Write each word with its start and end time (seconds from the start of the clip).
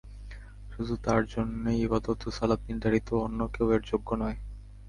শুধু 0.73 0.93
তাঁর 1.03 1.21
জন্যেই 1.25 1.79
ইবাদত 1.81 2.19
ও 2.21 2.37
সালাত 2.37 2.61
নির্ধারিত, 2.69 3.09
অন্য 3.25 3.39
কেউ 3.53 3.67
এর 3.71 3.81
যোগ্য 3.83 4.09
নয়। 4.21 4.37